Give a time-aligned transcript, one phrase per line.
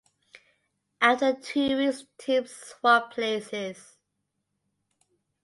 [0.99, 3.97] After two weeks teams swap places.